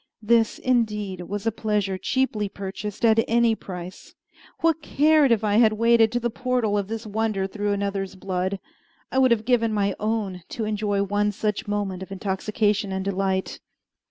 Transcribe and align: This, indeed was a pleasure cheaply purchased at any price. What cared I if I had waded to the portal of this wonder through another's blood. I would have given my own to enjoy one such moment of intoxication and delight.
This, 0.23 0.57
indeed 0.57 1.21
was 1.29 1.45
a 1.45 1.51
pleasure 1.51 1.95
cheaply 1.95 2.49
purchased 2.49 3.05
at 3.05 3.19
any 3.27 3.53
price. 3.53 4.15
What 4.61 4.81
cared 4.81 5.31
I 5.31 5.35
if 5.35 5.43
I 5.43 5.57
had 5.57 5.73
waded 5.73 6.11
to 6.13 6.19
the 6.19 6.31
portal 6.31 6.75
of 6.75 6.87
this 6.87 7.05
wonder 7.05 7.45
through 7.45 7.71
another's 7.73 8.15
blood. 8.15 8.59
I 9.11 9.19
would 9.19 9.29
have 9.29 9.45
given 9.45 9.71
my 9.71 9.93
own 9.99 10.41
to 10.57 10.65
enjoy 10.65 11.03
one 11.03 11.31
such 11.31 11.67
moment 11.67 12.01
of 12.01 12.11
intoxication 12.11 12.91
and 12.91 13.05
delight. 13.05 13.59